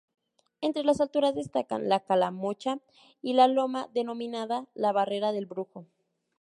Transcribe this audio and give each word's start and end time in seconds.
Entre 0.61 0.83
las 0.83 0.99
alturas 0.99 1.35
destacan 1.35 1.87
la 1.87 1.99
Calamocha 1.99 2.79
y 3.21 3.33
la 3.33 3.47
loma 3.47 3.87
denominada 3.93 4.65
"la 4.73 4.91
Barrera 4.91 5.31
del 5.31 5.45
Brujo". 5.45 5.85